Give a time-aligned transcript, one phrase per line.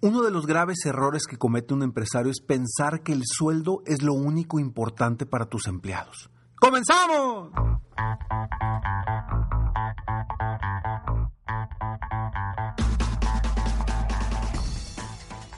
[0.00, 4.00] Uno de los graves errores que comete un empresario es pensar que el sueldo es
[4.00, 6.30] lo único importante para tus empleados.
[6.54, 7.50] ¡Comenzamos!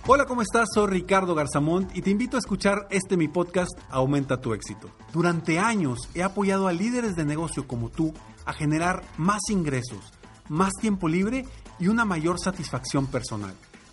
[0.06, 0.70] Hola, ¿cómo estás?
[0.74, 4.88] Soy Ricardo Garzamont y te invito a escuchar este mi podcast Aumenta tu éxito.
[5.12, 8.14] Durante años he apoyado a líderes de negocio como tú
[8.46, 10.14] a generar más ingresos,
[10.48, 11.44] más tiempo libre
[11.78, 13.54] y una mayor satisfacción personal.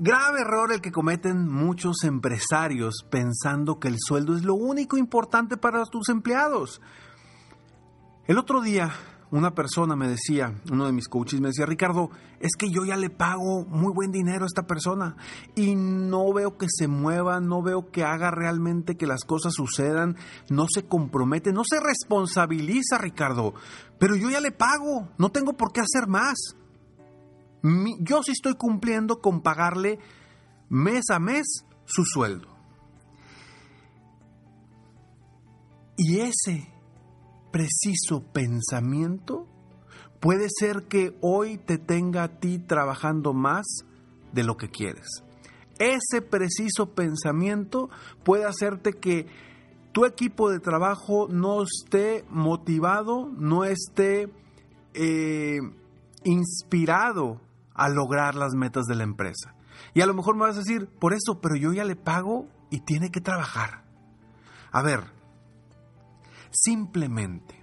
[0.00, 5.56] Grave error el que cometen muchos empresarios pensando que el sueldo es lo único importante
[5.56, 6.80] para tus empleados.
[8.28, 8.92] El otro día
[9.30, 12.96] una persona me decía, uno de mis coaches me decía, Ricardo, es que yo ya
[12.96, 15.16] le pago muy buen dinero a esta persona
[15.54, 20.16] y no veo que se mueva, no veo que haga realmente que las cosas sucedan,
[20.48, 23.54] no se compromete, no se responsabiliza, Ricardo,
[23.98, 26.56] pero yo ya le pago, no tengo por qué hacer más
[27.62, 29.98] yo sí estoy cumpliendo con pagarle
[30.68, 32.48] mes a mes su sueldo.
[35.96, 36.72] Y ese
[37.50, 39.48] preciso pensamiento
[40.20, 43.66] puede ser que hoy te tenga a ti trabajando más
[44.32, 45.24] de lo que quieres.
[45.78, 47.88] Ese preciso pensamiento
[48.24, 49.26] puede hacerte que
[49.92, 54.28] tu equipo de trabajo no esté motivado, no esté
[54.94, 55.58] eh,
[56.24, 57.40] inspirado
[57.78, 59.54] a lograr las metas de la empresa.
[59.94, 62.48] Y a lo mejor me vas a decir, por eso, pero yo ya le pago
[62.70, 63.84] y tiene que trabajar.
[64.72, 65.04] A ver,
[66.50, 67.54] simplemente,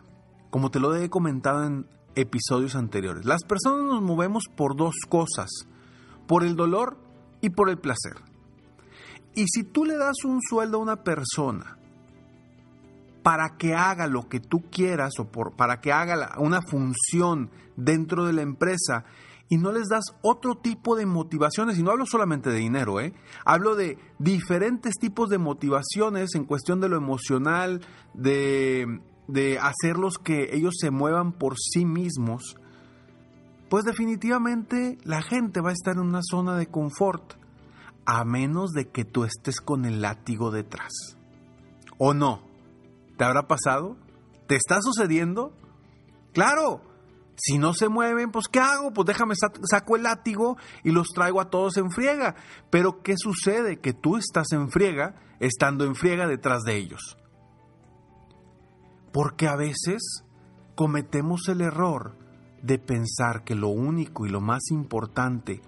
[0.49, 5.49] como te lo he comentado en episodios anteriores, las personas nos movemos por dos cosas,
[6.27, 6.97] por el dolor
[7.41, 8.15] y por el placer.
[9.35, 11.77] Y si tú le das un sueldo a una persona
[13.21, 18.25] para que haga lo que tú quieras o por, para que haga una función dentro
[18.25, 19.03] de la empresa
[19.49, 23.13] y no les das otro tipo de motivaciones, y no hablo solamente de dinero, ¿eh?
[23.45, 27.81] hablo de diferentes tipos de motivaciones en cuestión de lo emocional,
[28.13, 32.57] de, de hacerlos que ellos se muevan por sí mismos,
[33.69, 37.33] pues definitivamente la gente va a estar en una zona de confort,
[38.05, 41.17] a menos de que tú estés con el látigo detrás.
[41.97, 42.41] ¿O no?
[43.17, 43.97] ¿Te habrá pasado?
[44.47, 45.53] ¿Te está sucediendo?
[46.33, 46.81] Claro,
[47.35, 48.93] si no se mueven, pues ¿qué hago?
[48.93, 52.35] Pues déjame saco el látigo y los traigo a todos en friega.
[52.69, 53.79] Pero ¿qué sucede?
[53.79, 57.17] Que tú estás en friega estando en friega detrás de ellos.
[59.11, 60.23] Porque a veces
[60.75, 62.17] cometemos el error
[62.61, 65.61] de pensar que lo único y lo más importante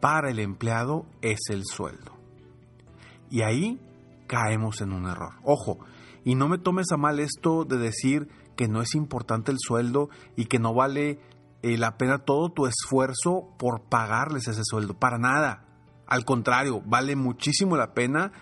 [0.00, 2.12] para el empleado es el sueldo.
[3.30, 3.80] Y ahí
[4.26, 5.34] caemos en un error.
[5.42, 5.78] Ojo,
[6.24, 10.08] y no me tomes a mal esto de decir que no es importante el sueldo
[10.36, 11.20] y que no vale
[11.62, 14.94] eh, la pena todo tu esfuerzo por pagarles ese sueldo.
[14.94, 15.64] Para nada.
[16.06, 18.32] Al contrario, vale muchísimo la pena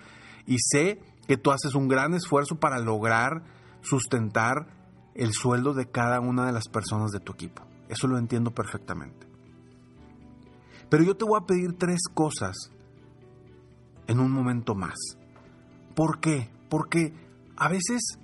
[0.45, 3.43] y sé que tú haces un gran esfuerzo para lograr
[3.81, 4.67] sustentar
[5.15, 7.63] el sueldo de cada una de las personas de tu equipo.
[7.87, 9.27] Eso lo entiendo perfectamente.
[10.89, 12.55] Pero yo te voy a pedir tres cosas
[14.07, 14.95] en un momento más.
[15.95, 16.49] ¿Por qué?
[16.69, 17.13] Porque
[17.55, 18.19] a veces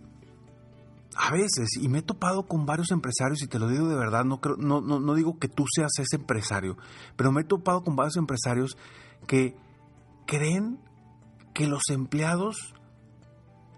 [1.22, 4.24] a veces, y me he topado con varios empresarios, y te lo digo de verdad,
[4.24, 6.78] no, no, no, digo que tú seas ese empresario,
[7.18, 8.78] pero me he topado con varios empresarios
[9.28, 9.54] que
[10.26, 10.80] creen
[11.54, 12.74] que los empleados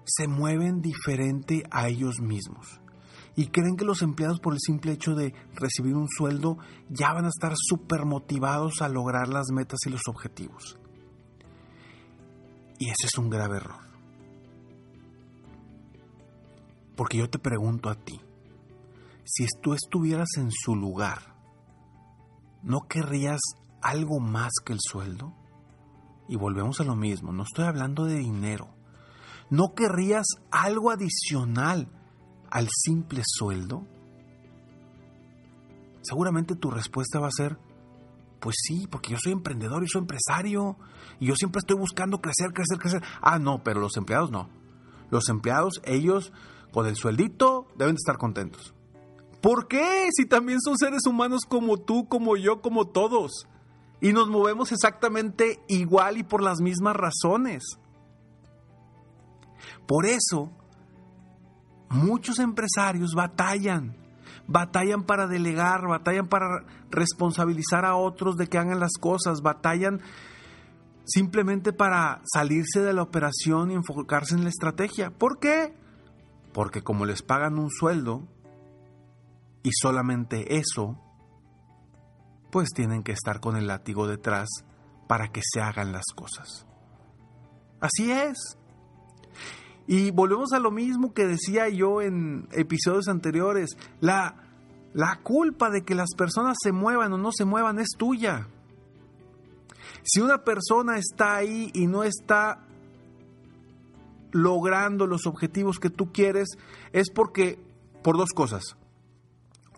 [0.06, 2.80] se mueven diferente a ellos mismos.
[3.36, 6.60] Y creen que los empleados por el simple hecho de recibir un sueldo
[6.90, 10.78] ya van a estar súper motivados a lograr las metas y los objetivos.
[12.78, 13.91] Y ese es un grave error.
[17.02, 18.22] Porque yo te pregunto a ti,
[19.24, 21.36] si tú estuvieras en su lugar,
[22.62, 23.40] ¿no querrías
[23.82, 25.34] algo más que el sueldo?
[26.30, 28.76] Y volvemos a lo mismo, no estoy hablando de dinero.
[29.50, 31.88] ¿No querrías algo adicional
[32.52, 33.88] al simple sueldo?
[36.04, 37.58] Seguramente tu respuesta va a ser,
[38.40, 40.78] pues sí, porque yo soy emprendedor y soy empresario
[41.20, 43.02] y yo siempre estoy buscando crecer, crecer, crecer.
[43.24, 44.52] Ah, no, pero los empleados no.
[45.10, 46.32] Los empleados, ellos
[46.72, 48.74] con el sueldito, deben de estar contentos.
[49.42, 50.10] ¿Por qué?
[50.16, 53.48] Si también son seres humanos como tú, como yo, como todos.
[54.00, 57.64] Y nos movemos exactamente igual y por las mismas razones.
[59.88, 60.52] Por eso,
[61.90, 63.98] muchos empresarios batallan,
[64.48, 70.02] batallan para delegar, batallan para responsabilizar a otros de que hagan las cosas, batallan
[71.04, 75.10] simplemente para salirse de la operación y enfocarse en la estrategia.
[75.12, 75.74] ¿Por qué?
[76.54, 78.28] Porque como les pagan un sueldo
[79.64, 81.00] y solamente eso,
[82.52, 84.50] pues tienen que estar con el látigo detrás
[85.08, 86.66] para que se hagan las cosas.
[87.80, 88.58] Así es.
[89.88, 93.72] Y volvemos a lo mismo que decía yo en episodios anteriores.
[94.00, 94.36] La,
[94.94, 98.48] la culpa de que las personas se muevan o no se muevan es tuya.
[100.04, 102.68] Si una persona está ahí y no está
[104.32, 106.58] logrando los objetivos que tú quieres,
[106.94, 107.60] es porque,
[108.04, 108.76] por dos cosas.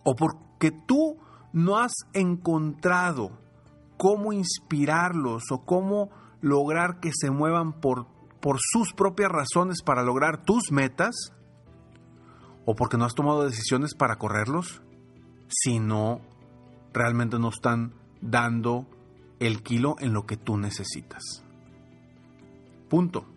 [0.04, 1.18] O porque tú
[1.54, 3.32] no has encontrado
[3.98, 6.10] cómo inspirarlos o cómo
[6.42, 8.08] lograr que se muevan por,
[8.42, 11.34] por sus propias razones para lograr tus metas,
[12.66, 14.82] o porque no has tomado decisiones para correrlos,
[15.48, 16.22] si no
[16.94, 18.88] realmente no están dando
[19.40, 21.44] el kilo en lo que tú necesitas.
[22.90, 23.33] Punto.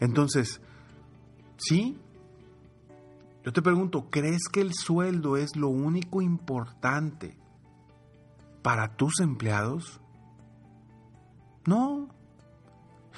[0.00, 0.60] Entonces,
[1.56, 1.98] ¿sí?
[3.44, 7.36] Yo te pregunto, ¿crees que el sueldo es lo único importante
[8.62, 10.00] para tus empleados?
[11.64, 12.08] No.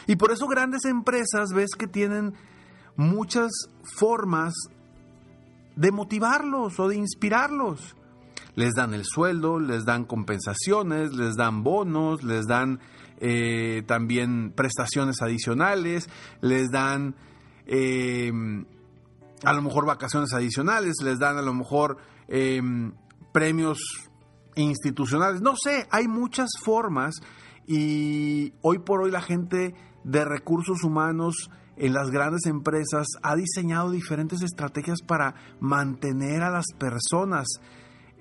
[0.06, 2.34] Y por eso grandes empresas ves que tienen
[2.96, 3.50] muchas
[3.96, 4.54] formas
[5.76, 7.96] de motivarlos o de inspirarlos.
[8.58, 12.80] Les dan el sueldo, les dan compensaciones, les dan bonos, les dan
[13.20, 16.08] eh, también prestaciones adicionales,
[16.40, 17.14] les dan
[17.66, 18.32] eh,
[19.44, 22.60] a lo mejor vacaciones adicionales, les dan a lo mejor eh,
[23.32, 23.78] premios
[24.56, 27.14] institucionales, no sé, hay muchas formas
[27.64, 33.92] y hoy por hoy la gente de recursos humanos en las grandes empresas ha diseñado
[33.92, 37.46] diferentes estrategias para mantener a las personas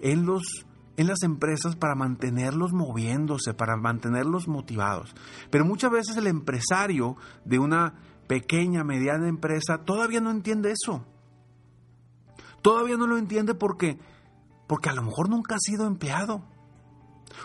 [0.02, 0.66] en los
[0.98, 5.16] en las empresas para mantenerlos moviéndose, para mantenerlos motivados.
[5.52, 7.16] Pero muchas veces el empresario
[7.46, 7.94] de una
[8.28, 11.06] pequeña, mediana empresa todavía no entiende eso.
[12.64, 14.00] Todavía no lo entiende porque
[14.68, 16.44] porque a lo mejor nunca has sido empleado.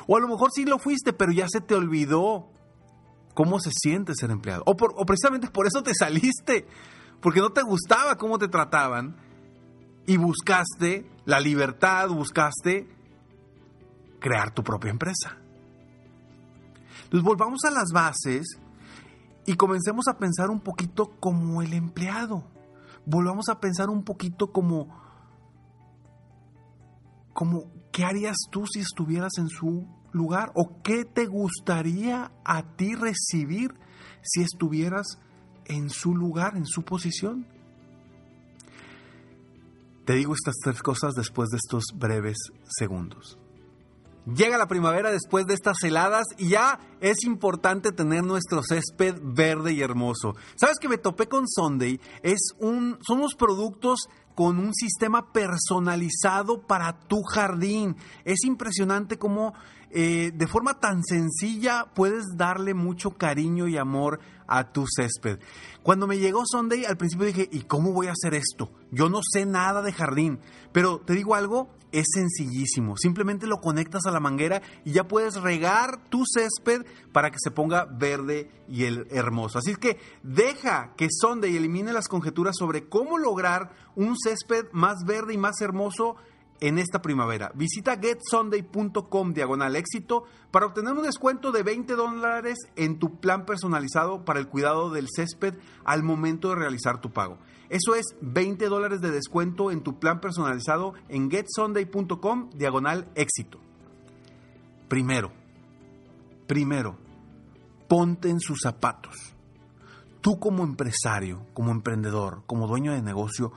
[0.06, 2.50] O a lo mejor sí lo fuiste, pero ya se te olvidó
[3.34, 4.62] cómo se siente ser empleado.
[4.66, 6.66] O, o precisamente por eso te saliste,
[7.20, 9.16] porque no te gustaba cómo te trataban
[10.06, 12.88] y buscaste la libertad, buscaste
[14.18, 15.36] crear tu propia empresa.
[17.04, 18.58] Entonces volvamos a las bases
[19.46, 22.44] y comencemos a pensar un poquito como el empleado.
[23.04, 24.88] Volvamos a pensar un poquito como,
[27.32, 30.52] como ¿qué harías tú si estuvieras en su lugar?
[30.54, 33.74] ¿O qué te gustaría a ti recibir
[34.22, 35.18] si estuvieras
[35.64, 37.46] en su lugar, en su posición?
[40.12, 42.36] Te digo estas tres cosas después de estos breves
[42.66, 43.38] segundos.
[44.26, 49.72] Llega la primavera después de estas heladas y ya es importante tener nuestro césped verde
[49.72, 50.34] y hermoso.
[50.54, 51.98] ¿Sabes que me topé con Sunday?
[52.22, 54.00] Es un, son unos productos
[54.34, 57.96] con un sistema personalizado para tu jardín.
[58.26, 59.54] Es impresionante cómo
[59.94, 65.38] eh, de forma tan sencilla puedes darle mucho cariño y amor a tu césped.
[65.82, 68.70] Cuando me llegó Sunday, al principio dije, ¿y cómo voy a hacer esto?
[68.90, 70.40] Yo no sé nada de jardín,
[70.72, 72.96] pero te digo algo, es sencillísimo.
[72.96, 77.50] Simplemente lo conectas a la manguera y ya puedes regar tu césped para que se
[77.50, 79.58] ponga verde y el hermoso.
[79.58, 85.34] Así que deja que Sunday elimine las conjeturas sobre cómo lograr un césped más verde
[85.34, 86.16] y más hermoso
[86.62, 87.50] en esta primavera.
[87.54, 94.24] Visita getsunday.com diagonal éxito para obtener un descuento de 20 dólares en tu plan personalizado
[94.24, 95.54] para el cuidado del césped
[95.84, 97.38] al momento de realizar tu pago.
[97.68, 103.58] Eso es 20 dólares de descuento en tu plan personalizado en getsunday.com diagonal éxito.
[104.86, 105.32] Primero,
[106.46, 106.96] primero,
[107.88, 109.16] ponte en sus zapatos.
[110.20, 113.52] Tú como empresario, como emprendedor, como dueño de negocio,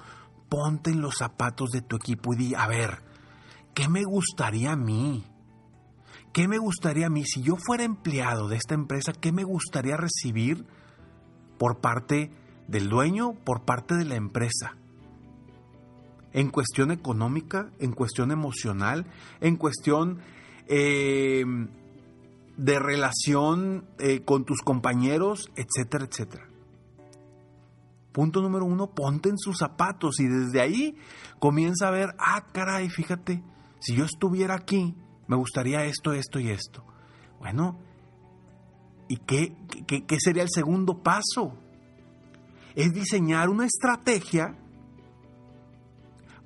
[0.50, 3.02] ponte en los zapatos de tu equipo y di, a ver,
[3.74, 5.25] ¿qué me gustaría a mí?
[6.34, 7.24] ¿Qué me gustaría a mí?
[7.25, 10.66] Si yo fuera empleado de esta empresa, ¿qué me gustaría recibir
[11.58, 12.32] por parte
[12.68, 14.75] del dueño, por parte de la empresa?
[16.34, 19.06] En cuestión económica, en cuestión emocional,
[19.40, 20.20] en cuestión
[20.68, 21.46] eh,
[22.58, 26.50] de relación eh, con tus compañeros, etcétera, etcétera.
[28.16, 30.96] Punto número uno, ponte en sus zapatos y desde ahí
[31.38, 33.44] comienza a ver, ah, caray, fíjate,
[33.82, 34.96] si yo estuviera aquí,
[35.28, 36.82] me gustaría esto, esto y esto.
[37.40, 37.78] Bueno,
[39.10, 39.54] ¿y qué,
[39.86, 41.58] qué, sería el segundo paso?
[42.74, 44.56] Es diseñar una estrategia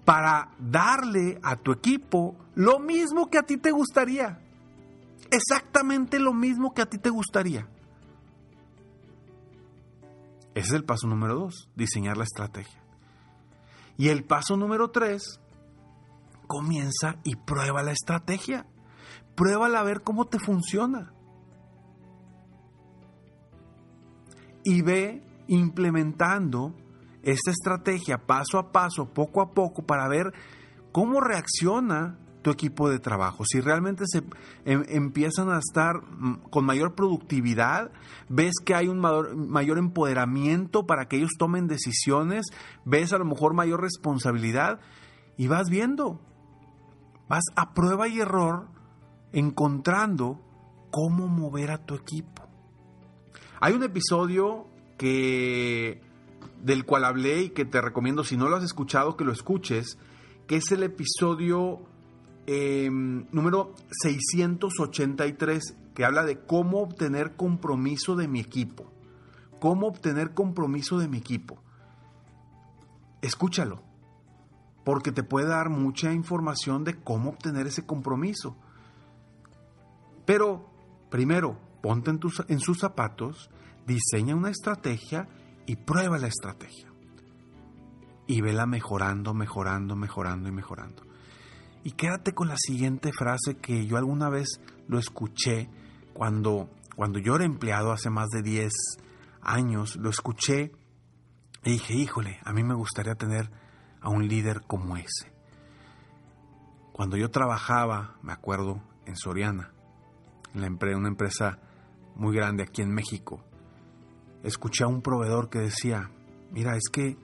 [0.06, 4.42] para darle a tu equipo lo mismo que a ti te gustaría.
[5.30, 7.70] Exactamente lo mismo que a ti te gustaría.
[10.56, 12.84] Ese es el paso número dos, diseñar la estrategia.
[13.98, 15.40] Y el paso número tres,
[16.48, 18.66] comienza y prueba la estrategia.
[19.36, 21.14] Pruébala a ver cómo te funciona.
[24.64, 26.76] Y ve implementando
[27.24, 30.34] esta estrategia paso a paso, poco a poco, para ver
[30.92, 33.44] cómo reacciona tu equipo de trabajo.
[33.46, 34.24] Si realmente se
[34.66, 37.92] em, empiezan a estar mm, con mayor productividad,
[38.30, 42.48] ves que hay un mayor, mayor, empoderamiento para que ellos tomen decisiones,
[42.86, 44.80] ves a lo mejor mayor responsabilidad
[45.38, 46.22] y vas viendo,
[47.28, 48.68] vas a prueba y error
[49.32, 50.40] encontrando
[50.92, 52.48] cómo mover a tu equipo.
[53.62, 54.68] Hay un episodio
[54.98, 56.02] que
[56.62, 59.98] del cual hablé y que te recomiendo, si no lo has escuchado, que lo escuches,
[60.48, 61.89] que es el episodio
[62.52, 68.92] em, número 683, que habla de cómo obtener compromiso de mi equipo.
[69.60, 71.62] Cómo obtener compromiso de mi equipo.
[73.22, 73.84] Escúchalo,
[74.84, 78.58] porque te puede dar mucha información de cómo obtener ese compromiso.
[80.26, 80.72] Pero,
[81.12, 83.52] primero, ponte en, en sus zapatos,
[83.86, 85.28] diseña una estrategia
[85.68, 86.92] y prueba la estrategia.
[88.26, 91.09] Y vela mejorando, mejorando, mejorando y mejorando.
[91.84, 95.70] Y quédate con la siguiente frase que yo alguna vez lo escuché
[96.14, 98.72] cuando, cuando yo era empleado hace más de 10
[99.42, 99.96] años.
[99.96, 100.72] Lo escuché
[101.64, 103.50] y dije, híjole, a mí me gustaría tener
[104.02, 105.32] a un líder como ese.
[106.92, 109.72] Cuando yo trabajaba, me acuerdo, en Soriana,
[110.54, 111.60] en una empresa
[112.16, 113.44] muy grande aquí en México,
[114.44, 116.12] escuché a un proveedor que decía,
[116.52, 117.18] mira, es que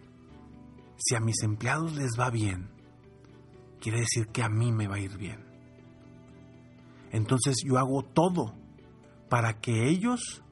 [0.97, 2.69] si a mis empleados les va bien,
[3.79, 5.45] quiere decir que a mí me va a ir bien.
[7.11, 8.55] Entonces yo hago todo
[9.29, 10.43] para que ellos,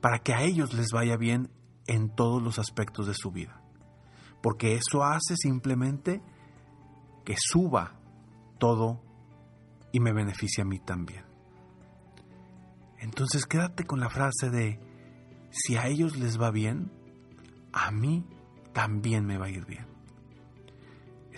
[0.00, 1.50] para que a ellos les vaya bien
[1.86, 3.60] en todos los aspectos de su vida.
[4.42, 6.22] Porque eso hace simplemente
[7.24, 7.98] que suba
[8.58, 9.02] todo
[9.92, 11.24] y me beneficia a mí también.
[12.98, 14.80] Entonces quédate con la frase de,
[15.50, 16.92] si a ellos les va bien,
[17.72, 18.24] a mí
[18.72, 19.86] también me va a ir bien.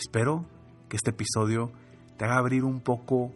[0.00, 0.46] Espero
[0.88, 1.72] que este episodio
[2.16, 3.32] te haga abrir un poco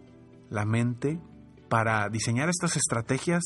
[0.48, 1.20] la mente
[1.68, 3.42] para diseñar estas estrategias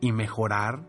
[0.00, 0.86] y mejorar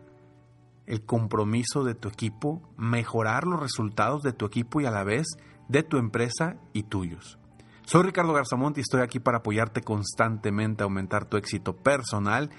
[0.86, 5.26] el compromiso de tu equipo, mejorar los resultados de tu equipo y a la vez
[5.70, 7.40] de tu empresa y tuyos.
[7.88, 12.52] Soy Ricardo Garzamont y estoy aquí para apoyarte constantemente a aumentar tu éxito personal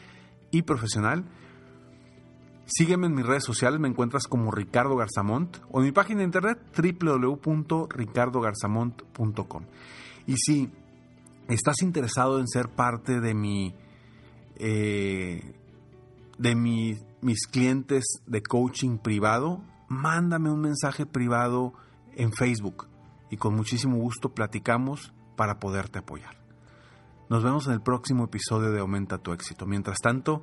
[0.51, 1.27] y profesional
[2.67, 6.25] Sígueme en mis redes sociales, me encuentras como Ricardo Garzamont o en mi página de
[6.25, 9.65] internet www.ricardogarzamont.com.
[10.27, 10.71] Y si
[11.49, 13.75] estás interesado en ser parte de mi
[14.57, 15.55] eh,
[16.39, 21.75] de mis clientes de coaching privado, mándame un mensaje privado
[22.17, 22.89] en Facebook
[23.31, 26.37] y con muchísimo gusto platicamos para poderte apoyar.
[27.29, 29.67] Nos vemos en el próximo episodio de Aumenta tu éxito.
[29.67, 30.43] Mientras tanto,